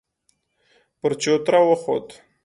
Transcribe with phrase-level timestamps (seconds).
[0.99, 2.07] پر چوتره وخوت.